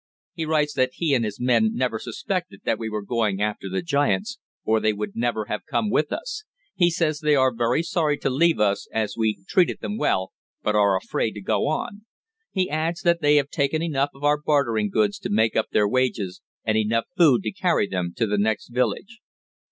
He 0.33 0.45
writes 0.47 0.73
that 0.73 0.93
he 0.93 1.13
and 1.13 1.23
his 1.23 1.39
men 1.39 1.75
never 1.75 1.99
suspected 1.99 2.61
that 2.65 2.79
we 2.79 2.89
were 2.89 3.03
going 3.03 3.39
after 3.39 3.69
the 3.69 3.83
giants, 3.83 4.39
or 4.65 4.79
they 4.79 4.93
would 4.93 5.11
never 5.15 5.45
have 5.45 5.67
come 5.67 5.91
with 5.91 6.11
us. 6.11 6.43
He 6.73 6.89
says 6.89 7.19
they 7.19 7.35
are 7.35 7.53
very 7.53 7.83
sorry 7.83 8.17
to 8.17 8.29
leave 8.31 8.59
us, 8.59 8.87
as 8.91 9.15
we 9.15 9.43
treated 9.47 9.79
them 9.79 9.99
well, 9.99 10.31
but 10.63 10.73
are 10.73 10.97
afraid 10.97 11.33
to 11.33 11.41
go 11.41 11.67
on. 11.67 12.07
He 12.49 12.67
adds 12.67 13.01
that 13.01 13.21
they 13.21 13.35
have 13.35 13.51
taken 13.51 13.83
enough 13.83 14.09
of 14.15 14.23
our 14.23 14.41
bartering 14.41 14.89
goods 14.89 15.19
to 15.19 15.29
make 15.29 15.55
up 15.55 15.69
their 15.69 15.87
wages, 15.87 16.41
and 16.63 16.79
enough 16.79 17.05
food 17.15 17.43
to 17.43 17.51
carry 17.51 17.85
them 17.87 18.11
to 18.17 18.25
the 18.25 18.39
next 18.39 18.69
village." 18.69 19.19